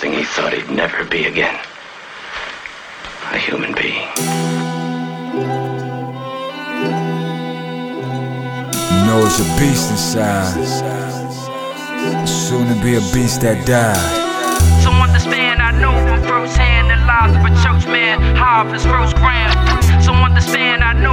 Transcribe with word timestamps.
something 0.00 0.18
he 0.18 0.24
thought 0.24 0.52
he'd 0.54 0.70
never 0.70 1.04
be 1.04 1.26
again. 1.26 1.54
A 3.32 3.38
human 3.38 3.74
being. 3.74 4.08
You 8.88 9.00
know 9.04 9.20
it's 9.26 9.40
a 9.40 9.48
beast 9.60 9.90
inside. 9.90 10.56
Soon 12.26 12.66
to 12.68 12.82
be 12.82 12.94
a 12.94 13.04
beast 13.12 13.42
that 13.42 13.66
died. 13.66 14.00
So 14.82 14.90
understand, 14.90 15.60
I 15.60 15.70
know 15.72 15.92
from 16.08 16.22
firsthand 16.24 16.88
the 16.88 16.96
lives 17.04 17.36
of 17.36 17.44
a 17.44 17.52
church 17.60 17.86
man, 17.86 18.20
how 18.36 18.64
his 18.72 18.84
first 18.84 19.16
gram. 19.16 19.52
So 20.00 20.12
understand, 20.12 20.82
I 20.82 20.94
know 20.94 21.09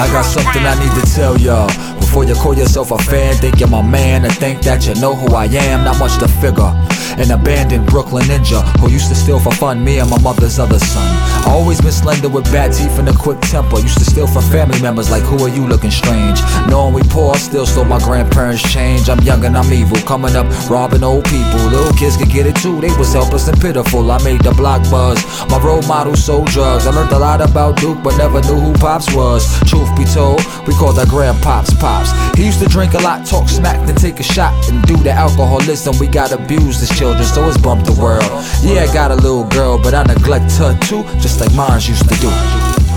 I 0.00 0.06
got 0.12 0.24
something 0.24 0.64
I 0.64 0.74
need 0.80 0.94
to 0.98 1.14
tell 1.14 1.36
y'all. 1.38 1.68
Before 2.00 2.24
you 2.24 2.34
call 2.34 2.56
yourself 2.56 2.90
a 2.90 2.96
fan, 2.96 3.34
think 3.34 3.60
you're 3.60 3.68
my 3.68 3.82
man, 3.82 4.24
and 4.24 4.32
think 4.34 4.62
that 4.62 4.86
you 4.86 4.94
know 4.94 5.14
who 5.14 5.34
I 5.34 5.44
am. 5.44 5.84
Not 5.84 5.98
much 5.98 6.16
to 6.20 6.26
figure. 6.26 6.72
An 7.18 7.30
abandoned 7.30 7.86
Brooklyn 7.86 8.24
ninja 8.24 8.62
who 8.78 8.90
used 8.90 9.08
to 9.10 9.14
steal 9.14 9.38
for 9.38 9.52
fun, 9.52 9.84
me 9.84 9.98
and 9.98 10.08
my 10.08 10.18
mother's 10.20 10.58
other 10.58 10.78
son. 10.78 11.04
I 11.46 11.50
always 11.50 11.80
been 11.80 11.92
slender 11.92 12.28
with 12.28 12.44
bad 12.44 12.72
teeth 12.72 12.98
and 12.98 13.08
a 13.08 13.12
quick 13.12 13.40
temper. 13.40 13.78
Used 13.78 13.98
to 13.98 14.04
steal 14.04 14.26
from 14.26 14.42
family 14.44 14.80
members, 14.80 15.10
like, 15.10 15.22
who 15.22 15.38
are 15.44 15.48
you 15.48 15.66
looking 15.66 15.90
strange? 15.90 16.40
Knowing 16.68 16.94
we 16.94 17.02
poor, 17.02 17.34
still 17.34 17.66
stole 17.66 17.84
my 17.84 17.98
grandparents' 17.98 18.62
change. 18.72 19.10
I'm 19.10 19.20
young 19.20 19.44
and 19.44 19.56
I'm 19.56 19.70
evil, 19.72 19.98
coming 19.98 20.34
up 20.34 20.46
robbing 20.70 21.04
old 21.04 21.24
people. 21.26 21.60
Little 21.68 21.92
kids 21.92 22.16
could 22.16 22.30
get 22.30 22.46
it 22.46 22.56
too, 22.56 22.80
they 22.80 22.94
was 22.96 23.12
helpless 23.12 23.48
and 23.48 23.60
pitiful. 23.60 24.10
I 24.10 24.22
made 24.24 24.40
the 24.40 24.52
block 24.52 24.82
buzz. 24.90 25.18
My 25.50 25.58
role 25.58 25.82
model 25.82 26.16
sold 26.16 26.48
drugs. 26.48 26.86
I 26.86 26.90
learned 26.90 27.12
a 27.12 27.18
lot 27.18 27.40
about 27.40 27.76
Duke, 27.76 28.02
but 28.02 28.16
never 28.16 28.40
knew 28.42 28.58
who 28.58 28.72
Pops 28.74 29.14
was. 29.14 29.46
Truth 29.68 29.89
be 29.96 30.04
told, 30.04 30.40
we 30.66 30.74
called 30.74 30.98
our 30.98 31.06
grandpops 31.06 31.78
Pops. 31.78 32.10
He 32.36 32.46
used 32.46 32.60
to 32.60 32.68
drink 32.68 32.94
a 32.94 32.98
lot, 32.98 33.26
talk 33.26 33.48
smack, 33.48 33.84
then 33.86 33.96
take 33.96 34.20
a 34.20 34.22
shot. 34.22 34.52
And 34.68 34.82
due 34.84 35.02
to 35.04 35.10
alcoholism, 35.10 35.98
we 35.98 36.06
got 36.06 36.32
abused 36.32 36.82
as 36.82 36.90
children, 36.98 37.24
so 37.24 37.46
it's 37.48 37.58
bumped 37.58 37.86
the 37.86 37.98
world. 38.00 38.30
Yeah, 38.62 38.82
I 38.82 38.92
got 38.92 39.10
a 39.10 39.16
little 39.16 39.44
girl, 39.44 39.78
but 39.78 39.94
I 39.94 40.02
neglect 40.04 40.52
her 40.58 40.76
too, 40.80 41.02
just 41.20 41.40
like 41.40 41.52
mine 41.54 41.80
used 41.82 42.08
to 42.08 42.16
do. 42.20 42.30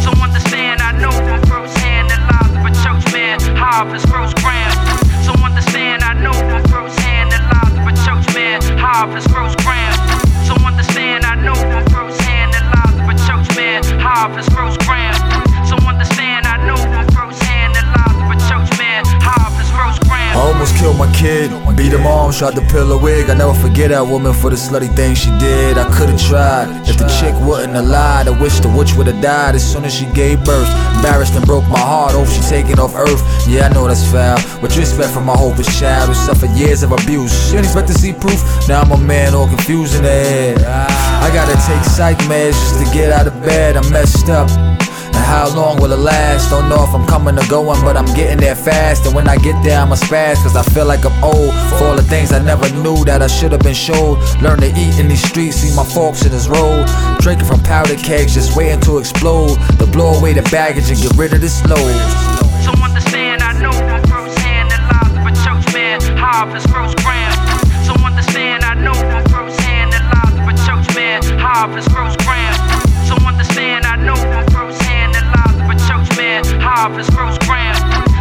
So 0.03 0.11
understand, 0.21 0.81
I 0.81 0.91
know 0.99 1.11
from 1.11 1.41
firsthand 1.47 2.09
the 2.09 2.17
lives 2.17 2.55
of 2.58 2.66
a 2.66 2.71
church 2.83 3.14
man, 3.14 3.39
his 3.39 4.05
first 4.05 4.36
gram. 4.38 4.71
So 5.23 5.31
understand, 5.44 6.03
I 6.03 6.14
know 6.14 6.33
from 6.33 6.64
firsthand 6.71 7.31
the 7.31 7.39
lives 7.39 7.75
of 7.80 7.88
a 7.88 7.94
church 8.05 8.36
man, 8.36 8.61
his 9.14 9.25
first 9.27 9.52
kid, 21.23 21.49
beat 21.77 21.93
her 21.95 22.03
mom, 22.03 22.33
to 22.33 22.61
peel 22.67 22.91
her 22.91 22.97
wig. 22.97 23.29
I 23.29 23.33
never 23.35 23.53
forget 23.53 23.89
that 23.91 24.05
woman 24.05 24.33
for 24.33 24.49
the 24.49 24.57
slutty 24.57 24.93
thing 24.93 25.16
she 25.16 25.31
did. 25.39 25.77
I 25.77 25.88
could've 25.95 26.19
tried. 26.19 26.67
If 26.83 26.97
the 26.97 27.07
chick 27.07 27.33
wouldn't 27.47 27.75
have 27.80 27.88
lied, 27.88 28.27
I 28.27 28.35
wish 28.41 28.59
the 28.59 28.67
witch 28.67 28.93
would've 28.95 29.21
died 29.21 29.55
as 29.55 29.63
soon 29.63 29.85
as 29.85 29.93
she 29.95 30.05
gave 30.11 30.43
birth. 30.43 30.67
Embarrassed 30.97 31.35
and 31.35 31.45
broke 31.45 31.63
my 31.69 31.80
heart, 31.80 32.11
hope 32.11 32.27
she 32.27 32.41
taken 32.41 32.77
off 32.77 32.93
earth. 32.95 33.23
Yeah, 33.47 33.67
I 33.67 33.73
know 33.73 33.88
that's 33.88 34.03
foul. 34.11 34.35
With 34.61 34.75
respect 34.75 35.13
for 35.13 35.21
my 35.21 35.38
hopeless 35.38 35.71
child 35.80 36.09
who 36.09 36.15
suffered 36.15 36.52
years 36.52 36.83
of 36.83 36.91
abuse. 36.91 37.31
She 37.47 37.55
didn't 37.55 37.71
expect 37.71 37.87
to 37.87 37.93
see 37.93 38.11
proof. 38.11 38.43
Now 38.67 38.81
I'm 38.81 38.91
a 38.91 38.97
man 38.97 39.33
all 39.33 39.47
confused 39.47 39.95
in 39.95 40.03
the 40.03 40.09
head. 40.09 40.59
I 40.59 41.31
gotta 41.33 41.55
take 41.63 41.83
psych 41.85 42.17
meds 42.27 42.59
just 42.59 42.83
to 42.83 42.87
get 42.93 43.13
out 43.13 43.27
of 43.27 43.33
bed. 43.41 43.77
I'm 43.77 43.89
messed 43.91 44.27
up. 44.27 44.49
How 45.34 45.50
long 45.50 45.81
will 45.81 45.92
it 45.92 45.98
last? 45.98 46.52
Don't 46.52 46.70
know 46.70 46.84
if 46.84 46.94
I'm 46.94 47.08
coming 47.08 47.36
or 47.39 47.48
going, 47.48 47.81
but 47.81 47.98
I'm 47.98 48.06
getting 48.14 48.38
there 48.38 48.56
fast. 48.56 49.08
And 49.08 49.16
when 49.16 49.28
I 49.28 49.36
get 49.38 49.62
there, 49.64 49.80
I'ma 49.80 49.95
spaz, 49.95 50.36
cause 50.44 50.56
I 50.56 50.62
feel 50.62 50.86
like 50.86 51.03
I'm 51.03 51.23
old. 51.23 51.52
For 51.70 51.86
all 51.86 51.95
the 51.95 52.03
things 52.03 52.31
I 52.31 52.38
never 52.38 52.70
knew 52.70 53.03
that 53.06 53.23
I 53.23 53.26
should 53.26 53.52
have 53.52 53.61
been 53.61 53.73
showed. 53.73 54.20
Learn 54.44 54.59
to 54.59 54.67
eat 54.67 55.00
in 55.00 55.08
these 55.08 55.28
streets, 55.28 55.56
see 55.58 55.76
my 55.76 55.84
folks 55.84 56.23
in 56.23 56.31
this 56.31 56.48
road. 56.48 56.86
Drinking 57.17 57.48
from 57.48 57.64
powder 57.64 57.95
kegs, 57.95 58.36
just 58.36 58.56
waiting 58.56 58.80
to 58.81 59.00
explode. 59.00 59.58
To 59.80 59.88
blow 59.88 60.14
away 60.20 60.34
the 60.34 60.43
baggage 60.54 60.92
and 60.92 61.02
get 61.02 61.17
rid 61.17 61.33
of 61.33 61.42
this 61.42 61.66
load. 61.66 62.33
How 77.09 77.27
his 77.27 77.37
first 77.37 77.41
gram. 77.41 78.12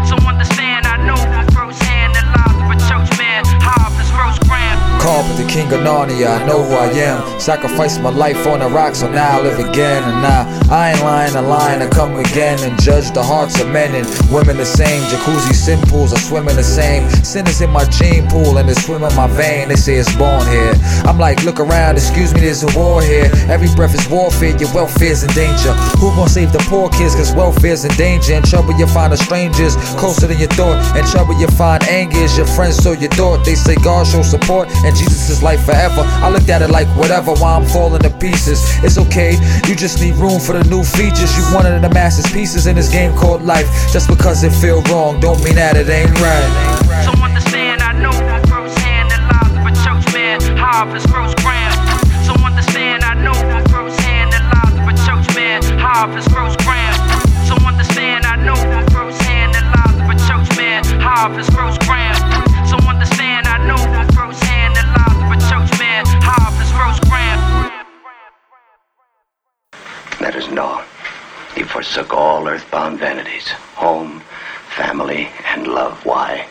Called 5.02 5.26
with 5.26 5.38
the 5.44 5.50
king 5.50 5.66
of 5.72 5.80
Narnia, 5.80 6.40
I 6.40 6.46
know 6.46 6.62
who 6.62 6.74
I 6.74 6.86
am. 7.02 7.40
Sacrificed 7.40 8.00
my 8.00 8.10
life 8.10 8.46
on 8.46 8.60
the 8.60 8.68
rock, 8.68 8.94
so 8.94 9.10
now 9.10 9.40
I 9.40 9.42
live 9.42 9.58
again. 9.58 10.00
And 10.04 10.22
now 10.22 10.46
I 10.70 10.92
ain't 10.92 11.02
lying, 11.02 11.34
a 11.34 11.42
line 11.42 11.80
to 11.80 11.90
come 11.90 12.14
again 12.14 12.62
and 12.62 12.80
judge 12.80 13.10
the 13.10 13.22
hearts 13.22 13.60
of 13.60 13.68
men 13.68 13.96
and 13.96 14.06
women 14.30 14.58
the 14.58 14.64
same. 14.64 15.02
Jacuzzi 15.10 15.54
sin 15.54 15.80
pools, 15.88 16.12
I 16.12 16.20
swim 16.20 16.48
in 16.48 16.54
the 16.54 16.62
same. 16.62 17.10
Sin 17.24 17.48
is 17.48 17.60
in 17.60 17.70
my 17.70 17.84
gene 17.86 18.28
pool 18.28 18.58
and 18.58 18.70
it's 18.70 18.84
swim 18.84 19.02
in 19.02 19.12
my 19.16 19.26
vein. 19.26 19.70
They 19.70 19.74
say 19.74 19.96
it's 19.96 20.14
born 20.14 20.46
here. 20.46 20.72
I'm 21.02 21.18
like, 21.18 21.42
look 21.42 21.58
around, 21.58 21.96
excuse 21.96 22.32
me, 22.32 22.42
there's 22.42 22.62
a 22.62 22.70
war 22.78 23.02
here. 23.02 23.28
Every 23.50 23.74
breath 23.74 23.94
is 23.96 24.08
warfare, 24.08 24.56
your 24.56 24.72
welfare's 24.72 25.24
in 25.24 25.34
danger. 25.34 25.74
Who 25.98 26.14
gon' 26.14 26.28
save 26.28 26.52
the 26.52 26.62
poor 26.70 26.88
kids? 26.90 27.16
Cause 27.16 27.34
welfare's 27.34 27.84
in 27.84 27.90
danger. 27.98 28.34
In 28.34 28.44
trouble, 28.44 28.78
you 28.78 28.86
find 28.86 29.12
the 29.12 29.16
strangers 29.16 29.74
closer 29.98 30.28
than 30.28 30.38
you 30.38 30.46
thought. 30.46 30.78
In 30.96 31.04
trouble, 31.06 31.34
you 31.40 31.48
find 31.48 31.82
anger 31.90 32.18
is 32.18 32.36
your 32.36 32.46
friends, 32.46 32.76
so 32.76 32.92
you 32.92 33.08
thought. 33.08 33.44
They 33.44 33.56
say 33.56 33.74
God 33.82 34.06
show 34.06 34.22
support 34.22 34.68
and 34.84 34.91
Jesus 34.94 35.28
is 35.30 35.42
life 35.42 35.64
forever. 35.64 36.02
I 36.22 36.28
looked 36.30 36.48
at 36.48 36.62
it 36.62 36.70
like 36.70 36.88
whatever 36.96 37.32
while 37.34 37.60
I'm 37.60 37.66
falling 37.66 38.02
to 38.02 38.10
pieces. 38.10 38.62
It's 38.84 38.98
okay, 38.98 39.36
you 39.66 39.74
just 39.74 40.00
need 40.00 40.14
room 40.16 40.40
for 40.40 40.52
the 40.52 40.64
new 40.68 40.84
features. 40.84 41.36
You 41.36 41.42
one 41.54 41.66
of 41.66 41.80
the 41.80 41.90
master's 41.90 42.30
pieces 42.32 42.66
in 42.66 42.76
this 42.76 42.90
game 42.90 43.14
called 43.16 43.42
life. 43.42 43.66
Just 43.92 44.08
because 44.08 44.44
it 44.44 44.52
feel 44.52 44.82
wrong, 44.92 45.20
don't 45.20 45.42
mean 45.44 45.56
that 45.56 45.76
it 45.76 45.88
ain't 45.88 46.12
right. 46.20 46.50
So 47.04 47.12
understand, 47.22 47.82
I 47.82 47.92
know 47.92 48.12
from 48.12 48.42
firsthand 48.48 49.10
the 49.10 49.18
lives 49.18 49.56
of 49.56 49.66
a 49.66 49.72
church 49.82 50.06
man, 50.14 50.40
how 50.56 50.86
his 50.92 51.04
first. 51.06 51.38
So 52.26 52.34
understand, 52.44 53.04
I 53.04 53.14
know 53.14 53.34
from 53.34 53.64
firsthand 53.66 54.32
the 54.32 54.40
lives 54.40 54.78
of 54.78 54.86
a 54.88 54.94
church 55.04 55.26
man, 55.34 55.62
how 55.78 56.06
his 56.14 56.26
first. 56.28 56.60
So 57.48 57.54
understand, 57.66 58.24
I 58.24 58.36
know 58.36 58.56
from 58.56 58.86
firsthand 58.94 59.54
the 59.54 59.62
lives 59.62 59.98
of 60.00 60.08
a 60.10 60.16
church 60.26 60.56
man, 60.56 60.84
how 61.00 61.30
his 61.34 61.48
first 61.50 61.80
He 71.54 71.62
forsook 71.62 72.12
all 72.12 72.48
earthbound 72.48 72.98
vanities 72.98 73.48
home, 73.82 74.20
family, 74.76 75.28
and 75.44 75.66
love. 75.66 76.04
Why? 76.04 76.46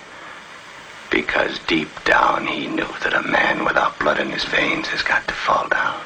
Because 1.09 1.59
deep 1.67 1.89
down 2.03 2.45
he 2.45 2.67
knew 2.67 2.87
that 3.03 3.13
a 3.13 3.21
man 3.21 3.65
without 3.65 3.97
blood 3.99 4.19
in 4.19 4.29
his 4.31 4.45
veins 4.45 4.87
has 4.87 5.01
got 5.01 5.27
to 5.27 5.33
fall 5.33 5.67
down. 5.69 6.01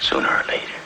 Sooner 0.00 0.28
or 0.28 0.44
later. 0.48 0.85